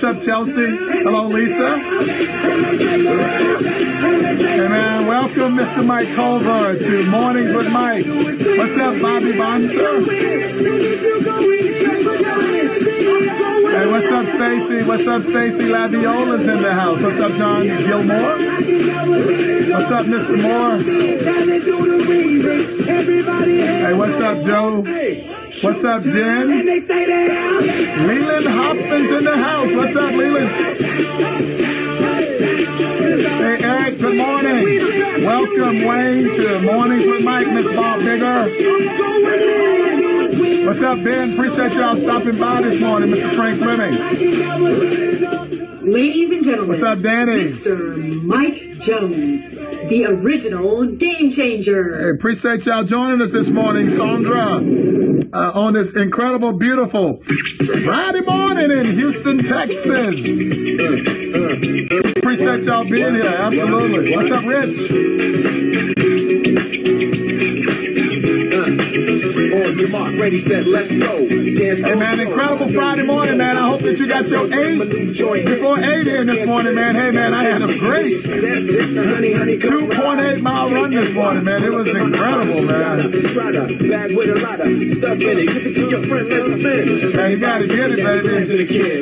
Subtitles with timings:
[0.00, 0.76] What's up, Chelsea?
[0.76, 1.74] Hello, Lisa.
[4.54, 5.84] And man, welcome, Mr.
[5.84, 8.06] Mike Culver, to Mornings with Mike.
[8.06, 10.04] What's up, Bobby Bonser?
[13.72, 14.84] Hey, what's up, Stacy?
[14.84, 15.64] What's up, Stacy?
[15.64, 17.02] Laviola's in the house.
[17.02, 18.38] What's up, John Gilmore?
[19.68, 20.40] What's up, Mr.
[20.40, 20.78] Moore?
[22.88, 24.80] Hey, what's up, Joe?
[25.60, 26.48] What's up, Jen?
[28.08, 29.74] Leland Hopkins in the house.
[29.74, 30.48] What's up, Leland?
[33.36, 34.64] Hey, Eric, good morning.
[35.22, 38.48] Welcome, Wayne, to Mornings with Mike, Miss Bob Bigger.
[40.64, 41.34] What's up, Ben?
[41.34, 43.34] Appreciate y'all stopping by this morning, Mr.
[43.34, 45.27] Frank Fleming.
[45.88, 47.44] Ladies and gentlemen, What's up, Danny?
[47.50, 48.22] Mr.
[48.22, 49.48] Mike Jones,
[49.88, 51.98] the original game changer.
[51.98, 54.56] Hey, appreciate y'all joining us this morning, Sandra,
[55.32, 57.22] uh, on this incredible, beautiful
[57.84, 59.86] Friday morning in Houston, Texas.
[62.18, 63.24] Appreciate y'all being here.
[63.24, 64.14] Absolutely.
[64.14, 64.76] What's up, Rich?
[69.88, 71.26] Your mark, ready, set, let's go.
[71.26, 73.56] Dance, Hey, man, incredible Friday morning, man.
[73.56, 74.76] I hope that you got your eight
[75.46, 76.94] before eight in this morning, man.
[76.94, 81.64] Hey, man, I had a great 2.8 mile run this morning, man.
[81.64, 83.10] It was incredible, man.
[83.10, 84.66] Bag with a lot of
[84.98, 85.46] stuff in it.
[85.46, 87.16] Give it to your friend, let's spin.
[87.16, 88.28] Man, you gotta get it, baby.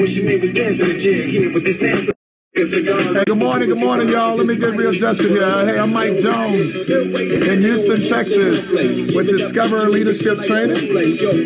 [0.00, 2.12] Wish your was dancing the jig here with this answer.
[2.58, 4.34] Good morning, good morning, y'all.
[4.34, 5.64] Let me get real readjusted here.
[5.64, 8.68] Hey, I'm Mike Jones in Houston, Texas,
[9.14, 10.90] with Discover Leadership Training.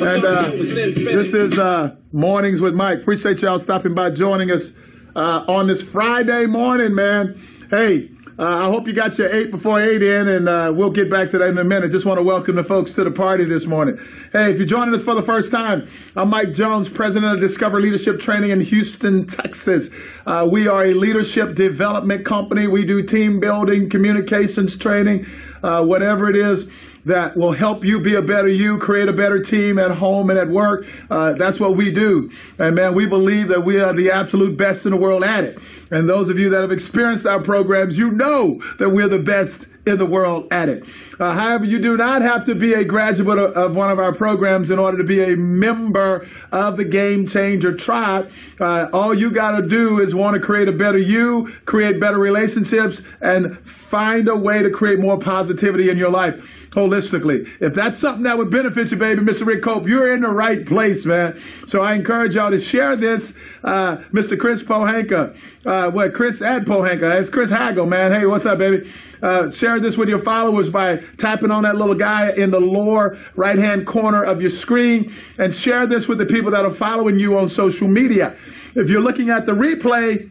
[0.00, 3.02] And uh, this is uh, Mornings with Mike.
[3.02, 4.72] Appreciate y'all stopping by, joining us
[5.14, 7.38] uh, on this Friday morning, man.
[7.68, 11.10] Hey, uh, I hope you got your eight before eight in, and uh, we'll get
[11.10, 11.92] back to that in a minute.
[11.92, 13.98] Just want to welcome the folks to the party this morning.
[14.32, 15.86] Hey, if you're joining us for the first time,
[16.16, 19.90] I'm Mike Jones, president of Discover Leadership Training in Houston, Texas.
[20.24, 22.66] Uh, we are a leadership development company.
[22.66, 25.26] We do team building, communications training,
[25.62, 26.72] uh, whatever it is
[27.04, 30.38] that will help you be a better you, create a better team at home and
[30.38, 30.86] at work.
[31.10, 32.30] Uh, that's what we do.
[32.58, 35.58] And man, we believe that we are the absolute best in the world at it.
[35.90, 39.66] And those of you that have experienced our programs, you know that we're the best
[39.84, 40.84] in the world at it.
[41.18, 44.70] Uh, however, you do not have to be a graduate of, one of our programs
[44.70, 48.30] in order to be a member of the Game Changer Tribe.
[48.60, 52.18] Uh, all you got to do is want to create a better you, create better
[52.18, 57.48] relationships, and find a way to create more positivity in your life holistically.
[57.60, 59.46] If that's something that would benefit you, baby, Mr.
[59.46, 61.38] Rick Cope, you're in the right place, man.
[61.66, 63.36] So I encourage y'all to share this.
[63.62, 64.38] Uh, Mr.
[64.38, 68.12] Chris Pohanka, uh, what, Chris at Pohanka, it's Chris Hagel, man.
[68.12, 68.90] Hey, what's up, baby?
[69.22, 73.16] Uh, share this with your followers by tapping on that little guy in the lower
[73.36, 77.18] right hand corner of your screen and share this with the people that are following
[77.18, 78.36] you on social media.
[78.74, 80.30] If you're looking at the replay,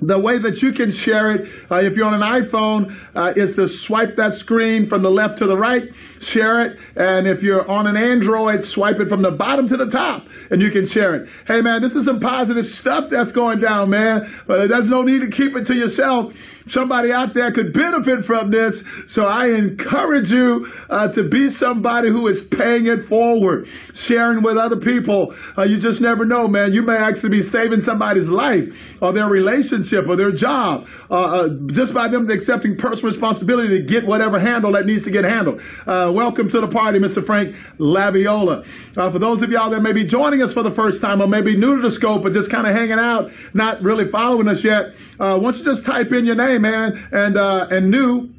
[0.00, 3.54] the way that you can share it, uh, if you're on an iPhone, uh, is
[3.56, 6.78] to swipe that screen from the left to the right, share it.
[6.96, 10.60] And if you're on an Android, swipe it from the bottom to the top and
[10.60, 11.28] you can share it.
[11.46, 14.32] Hey, man, this is some positive stuff that's going down, man.
[14.46, 16.36] But there's no need to keep it to yourself
[16.66, 18.84] somebody out there could benefit from this.
[19.06, 24.56] So I encourage you uh, to be somebody who is paying it forward, sharing with
[24.56, 25.34] other people.
[25.56, 26.72] Uh, you just never know, man.
[26.72, 31.48] You may actually be saving somebody's life or their relationship or their job uh, uh
[31.66, 35.60] just by them accepting personal responsibility to get whatever handle that needs to get handled.
[35.86, 37.24] Uh, welcome to the party, Mr.
[37.24, 38.64] Frank Laviola.
[38.96, 41.26] Uh, for those of y'all that may be joining us for the first time or
[41.26, 44.62] maybe new to the scope or just kind of hanging out, not really following us
[44.62, 48.30] yet, uh, why don't you just type in your name, man, and uh, and new.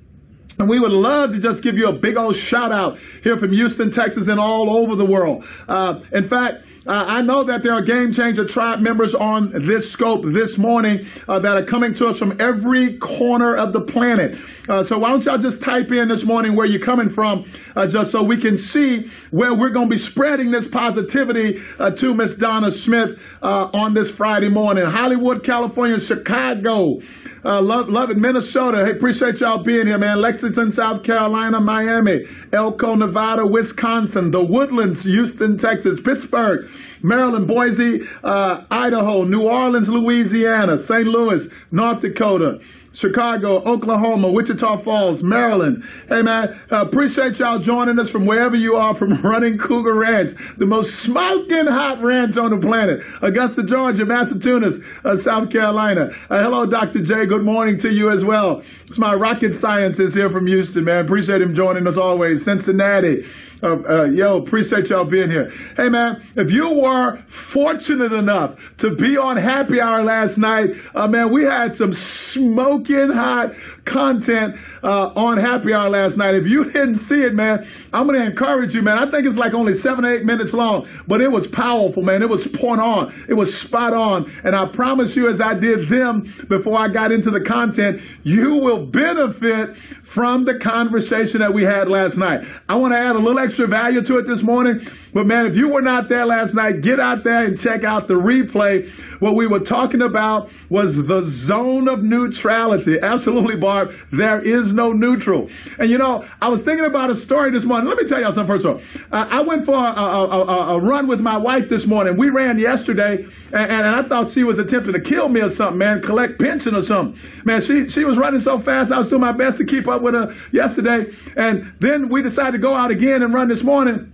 [0.60, 3.54] And we would love to just give you a big old shout out here from
[3.54, 5.44] Houston, Texas, and all over the world.
[5.68, 9.90] Uh, in fact, uh, I know that there are Game Changer Tribe members on this
[9.90, 14.38] scope this morning uh, that are coming to us from every corner of the planet.
[14.68, 17.46] Uh, so why don't y'all just type in this morning where you're coming from,
[17.78, 21.90] uh, just so we can see where we're going to be spreading this positivity uh,
[21.92, 24.86] to Miss Donna Smith uh, on this Friday morning.
[24.86, 27.00] Hollywood, California, Chicago.
[27.46, 28.86] Uh, love, love it, Minnesota.
[28.86, 30.22] Hey, appreciate y'all being here, man.
[30.22, 36.70] Lexington, South Carolina, Miami, Elko, Nevada, Wisconsin, the Woodlands, Houston, Texas, Pittsburgh,
[37.02, 41.06] Maryland, Boise, uh, Idaho, New Orleans, Louisiana, St.
[41.06, 42.62] Louis, North Dakota.
[42.94, 45.84] Chicago, Oklahoma, Wichita Falls, Maryland.
[46.08, 50.32] Hey man, uh, appreciate y'all joining us from wherever you are from Running Cougar Ranch,
[50.58, 53.04] the most smoking hot ranch on the planet.
[53.22, 56.12] Augusta, Georgia, Massachusetts, uh, South Carolina.
[56.30, 57.02] Uh, hello, Dr.
[57.02, 57.26] J.
[57.26, 58.64] Good morning to you as well.
[58.86, 61.04] It's my rocket scientist here from Houston, man.
[61.04, 62.46] Appreciate him joining us always.
[62.46, 63.26] Cincinnati.
[63.64, 65.50] Uh, uh, yo, appreciate y'all being here.
[65.78, 71.08] Hey, man, if you were fortunate enough to be on Happy Hour last night, uh,
[71.08, 73.54] man, we had some smoking hot
[73.86, 76.36] content uh, on Happy Hour last night.
[76.36, 78.98] If you didn't see it, man, I'm going to encourage you, man.
[78.98, 82.22] I think it's like only seven, eight minutes long, but it was powerful, man.
[82.22, 83.14] It was point on.
[83.30, 84.30] It was spot on.
[84.44, 88.58] And I promise you, as I did them before I got into the content, you
[88.58, 92.46] will benefit from the conversation that we had last night.
[92.68, 94.82] I want to add a little extra value to it this morning.
[95.14, 98.08] But man, if you were not there last night, get out there and check out
[98.08, 98.90] the replay.
[99.22, 103.00] What we were talking about was the zone of neutrality.
[103.02, 103.94] Absolutely, Barb.
[104.12, 105.50] There is no neutral.
[105.78, 107.88] And you know, I was thinking about a story this morning.
[107.88, 109.18] Let me tell y'all something first of all.
[109.18, 112.18] Uh, I went for a, a, a, a, run with my wife this morning.
[112.18, 113.24] We ran yesterday
[113.54, 116.76] and, and, I thought she was attempting to kill me or something, man, collect pension
[116.76, 117.20] or something.
[117.46, 118.92] Man, she, she was running so fast.
[118.92, 121.14] I was doing my best to keep up with her yesterday.
[121.38, 124.12] And then we decided to go out again and run this morning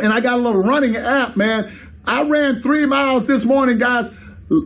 [0.00, 1.72] and I got a little running app, man.
[2.04, 4.10] I ran three miles this morning, guys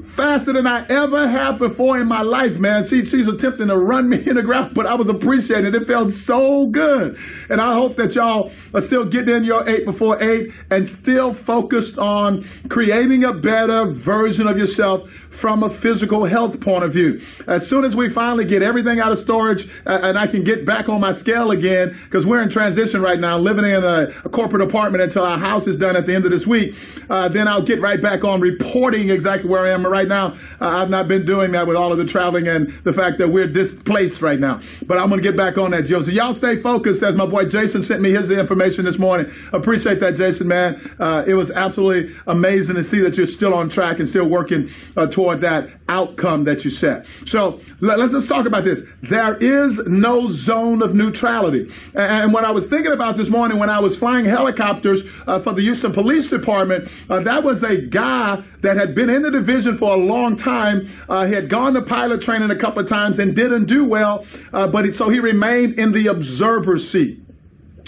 [0.05, 2.85] faster than I ever have before in my life, man.
[2.85, 5.75] She, she's attempting to run me in the ground, but I was appreciating it.
[5.75, 7.19] It felt so good.
[7.49, 11.35] And I hope that y'all are still getting in your eight before eight and still
[11.35, 17.21] focused on creating a better version of yourself from a physical health point of view.
[17.47, 20.65] As soon as we finally get everything out of storage uh, and I can get
[20.65, 24.29] back on my scale again, because we're in transition right now, living in a, a,
[24.29, 26.75] corporate apartment until our house is done at the end of this week,
[27.11, 30.35] uh, then I'll get right back on reporting exactly where I am right now.
[30.61, 33.29] Uh, I've not been doing that with all of the traveling and the fact that
[33.29, 34.61] we're displaced right now.
[34.87, 36.03] But I'm going to get back on that, Joe.
[36.03, 39.31] So y'all stay focused as my boy Jason sent me his information this morning.
[39.53, 40.81] Appreciate that, Jason, man.
[40.99, 44.71] Uh, it was absolutely amazing to see that you're still on track and still working
[44.97, 47.07] uh, toward that outcome that you set.
[47.27, 48.83] So let, us just talk about this.
[49.03, 51.71] There is no zone of neutrality.
[51.95, 55.53] And when I was thinking about this morning, when I was flying helicopters uh, for
[55.53, 59.79] the Houston Police Department, uh, that was a guy that had been in the division
[59.79, 60.89] for a long time.
[61.09, 64.27] Uh, he had gone to pilot training a couple of times and didn't do well,
[64.53, 67.22] uh, but he, so he remained in the observer seat.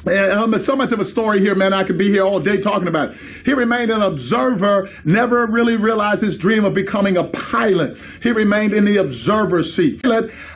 [0.06, 1.73] Um, so much of a story here, man.
[1.73, 3.17] I could be here all day talking about it.
[3.45, 7.97] He remained an observer, never really realized his dream of becoming a pilot.
[8.23, 10.05] He remained in the observer seat.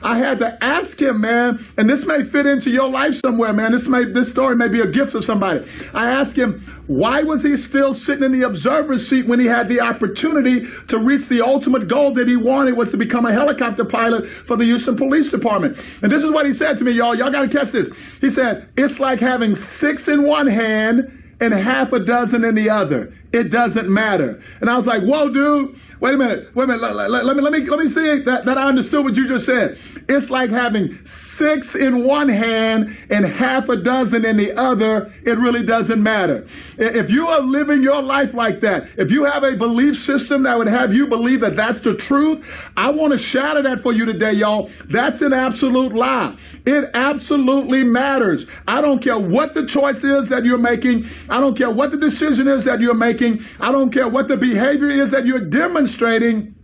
[0.02, 3.72] I had to ask him, man, and this may fit into your life somewhere, man.
[3.72, 5.64] This may, this story may be a gift for somebody.
[5.94, 9.68] I asked him, why was he still sitting in the observer seat when he had
[9.68, 13.84] the opportunity to reach the ultimate goal that he wanted was to become a helicopter
[13.84, 15.76] pilot for the Houston Police Department?
[16.02, 17.14] And this is what he said to me, y'all.
[17.14, 17.94] Y'all got to catch this.
[18.20, 22.70] He said, it's like having six in one hand and half a dozen in the
[22.70, 23.12] other.
[23.32, 24.40] It doesn't matter.
[24.60, 25.78] And I was like, whoa, dude.
[26.00, 26.54] Wait a minute.
[26.54, 26.80] Wait a minute.
[26.80, 29.26] Let, let, let, me let me let me see that, that I understood what you
[29.26, 29.76] just said.
[30.08, 35.12] It's like having six in one hand and half a dozen in the other.
[35.24, 36.46] It really doesn't matter.
[36.78, 40.56] If you are living your life like that, if you have a belief system that
[40.56, 42.46] would have you believe that that's the truth,
[42.76, 44.70] I want to shatter that for you today, y'all.
[44.84, 46.36] That's an absolute lie.
[46.64, 48.46] It absolutely matters.
[48.68, 51.06] I don't care what the choice is that you're making.
[51.28, 53.17] I don't care what the decision is that you're making.
[53.22, 56.54] I don't care what the behavior is that you're demonstrating.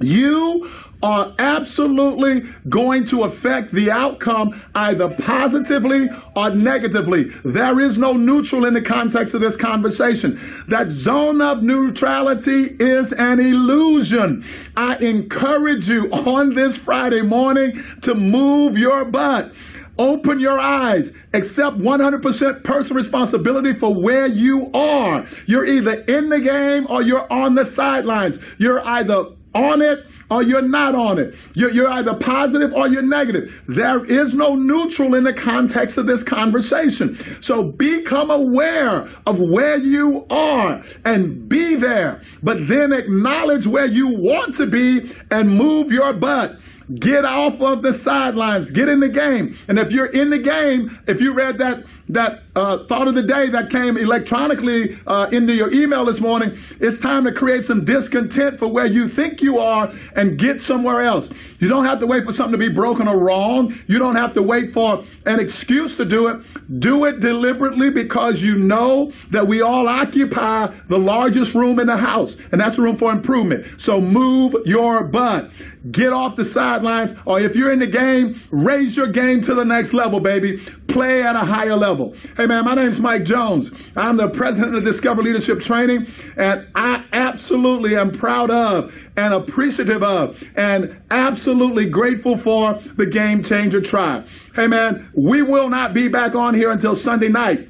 [0.00, 0.70] You
[1.02, 7.24] are absolutely going to affect the outcome either positively or negatively.
[7.44, 10.38] There is no neutral in the context of this conversation.
[10.68, 14.44] That zone of neutrality is an illusion.
[14.76, 19.52] I encourage you on this Friday morning to move your butt.
[19.98, 21.12] Open your eyes.
[21.32, 25.24] Accept 100% personal responsibility for where you are.
[25.46, 28.38] You're either in the game or you're on the sidelines.
[28.58, 31.34] You're either on it or you're not on it.
[31.54, 33.62] You're, you're, either positive or you're negative.
[33.66, 37.16] There is no neutral in the context of this conversation.
[37.40, 44.08] So become aware of where you are and be there, but then acknowledge where you
[44.08, 46.56] want to be and move your butt.
[46.94, 48.70] Get off of the sidelines.
[48.70, 49.56] Get in the game.
[49.66, 53.22] And if you're in the game, if you read that that uh, thought of the
[53.22, 57.84] day that came electronically uh, into your email this morning, it's time to create some
[57.84, 61.30] discontent for where you think you are and get somewhere else.
[61.58, 63.74] You don't have to wait for something to be broken or wrong.
[63.86, 66.80] You don't have to wait for an excuse to do it.
[66.80, 71.96] Do it deliberately because you know that we all occupy the largest room in the
[71.96, 73.80] house, and that's the room for improvement.
[73.80, 75.50] So move your butt.
[75.90, 79.64] Get off the sidelines, or if you're in the game, raise your game to the
[79.64, 80.58] next level, baby.
[80.88, 82.14] Play at a higher level.
[82.36, 83.70] Hey, man, my name's Mike Jones.
[83.96, 90.02] I'm the president of Discover Leadership Training, and I absolutely am proud of and appreciative
[90.02, 94.26] of and absolutely grateful for the Game Changer Tribe.
[94.54, 97.68] Hey, man, we will not be back on here until Sunday night.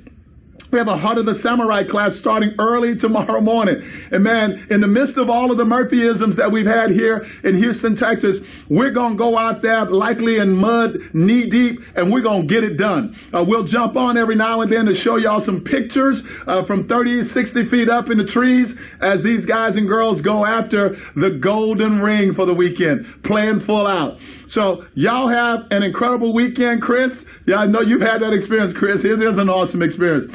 [0.70, 3.82] We have a Heart of the Samurai class starting early tomorrow morning.
[4.10, 7.54] And man, in the midst of all of the Murphyisms that we've had here in
[7.54, 12.20] Houston, Texas, we're going to go out there likely in mud, knee deep, and we're
[12.20, 13.14] going to get it done.
[13.32, 16.88] Uh, we'll jump on every now and then to show y'all some pictures uh, from
[16.88, 21.30] 30, 60 feet up in the trees as these guys and girls go after the
[21.30, 24.18] golden ring for the weekend, playing full out.
[24.46, 27.28] So y'all have an incredible weekend, Chris.
[27.46, 29.04] Yeah, I know you've had that experience, Chris.
[29.04, 30.26] It is an awesome experience.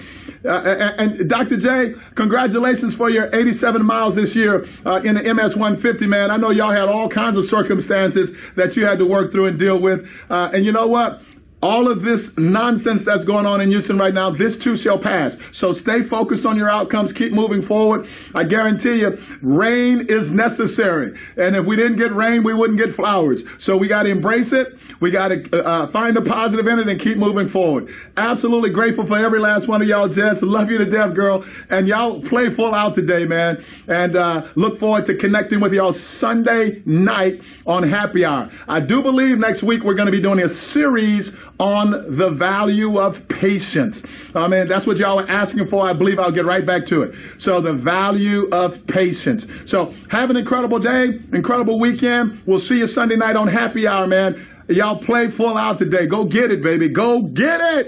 [0.43, 1.57] Uh, and, and, Dr.
[1.57, 6.31] J, congratulations for your 87 miles this year uh, in the MS 150, man.
[6.31, 9.59] I know y'all had all kinds of circumstances that you had to work through and
[9.59, 10.09] deal with.
[10.29, 11.21] Uh, and you know what?
[11.61, 15.37] All of this nonsense that's going on in Houston right now, this too shall pass.
[15.51, 17.13] So stay focused on your outcomes.
[17.13, 18.07] Keep moving forward.
[18.33, 21.17] I guarantee you, rain is necessary.
[21.37, 23.43] And if we didn't get rain, we wouldn't get flowers.
[23.57, 24.77] So we got to embrace it.
[24.99, 27.89] We got to uh, uh, find the positive in it and keep moving forward.
[28.17, 30.41] Absolutely grateful for every last one of y'all, Jess.
[30.41, 31.43] Love you to death, girl.
[31.69, 33.63] And y'all play full out today, man.
[33.87, 38.49] And uh, look forward to connecting with y'all Sunday night on Happy Hour.
[38.67, 42.99] I do believe next week we're going to be doing a series on the value
[42.99, 44.03] of patience.
[44.35, 45.85] I mean, that's what y'all are asking for.
[45.85, 47.15] I believe I'll get right back to it.
[47.37, 49.45] So the value of patience.
[49.65, 52.41] So have an incredible day, incredible weekend.
[52.47, 54.43] We'll see you Sunday night on Happy Hour, man.
[54.69, 56.07] Y'all play full out today.
[56.07, 56.89] Go get it, baby.
[56.89, 57.87] Go get it.